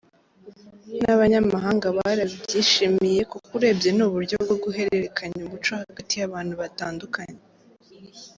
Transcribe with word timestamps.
N’abanyamahanga 1.01 1.87
barabyishimiye 1.97 3.21
kuko 3.31 3.47
urebye 3.57 3.89
ni 3.93 4.03
uburyo 4.07 4.35
bwo 4.43 4.55
guhererekanya 4.63 5.39
umuco 5.43 5.71
hagati 5.83 6.13
y’abantu 6.17 6.53
batandukanye. 6.61 7.41